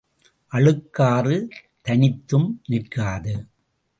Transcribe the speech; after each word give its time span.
அழுக்காறு 0.51 1.37
தனித்தும் 1.81 2.49
நிற்காது. 2.67 3.35